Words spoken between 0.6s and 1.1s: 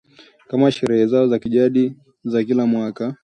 sherehe